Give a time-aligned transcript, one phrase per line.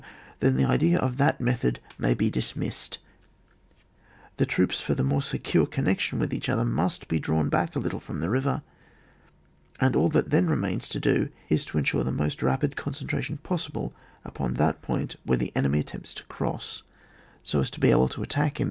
[0.39, 2.97] then the idea of that method may be dismissed:
[4.37, 7.79] the troops for the more secure connection with each other must be drawn back a
[7.79, 8.63] little from the river,
[9.79, 13.93] and all that then remains to do is to ensure the most rapid concentration possible
[14.25, 16.81] upon that point where the enemy attempts to cross,
[17.43, 18.59] so as to be able to attack hin^.